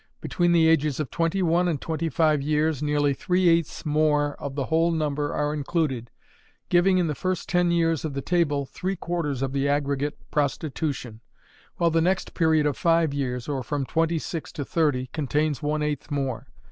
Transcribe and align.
Between 0.19 0.51
the 0.51 0.67
ages 0.67 0.99
of 0.99 1.11
twenty 1.11 1.43
one 1.43 1.67
and 1.67 1.79
twenty 1.79 2.09
five 2.09 2.41
years 2.41 2.81
nearly 2.81 3.13
three 3.13 3.47
eighths 3.49 3.85
more 3.85 4.33
of 4.39 4.55
the 4.55 4.65
whole 4.65 4.89
number 4.91 5.31
are 5.31 5.53
included, 5.53 6.09
giving 6.69 6.97
in 6.97 7.05
the 7.05 7.13
first 7.13 7.47
ten 7.47 7.69
years 7.69 8.03
of 8.03 8.15
the 8.15 8.21
table 8.23 8.65
three 8.65 8.95
quarters 8.95 9.43
of 9.43 9.53
the 9.53 9.69
aggregate 9.69 10.17
prostitution, 10.31 11.21
while 11.75 11.91
the 11.91 12.01
next 12.01 12.33
period 12.33 12.65
of 12.65 12.77
five 12.77 13.13
years, 13.13 13.47
or 13.47 13.61
from 13.61 13.85
twenty 13.85 14.17
six 14.17 14.51
to 14.53 14.65
thirty, 14.65 15.05
contains 15.13 15.61
one 15.61 15.83
eighth 15.83 16.09
more. 16.09 16.47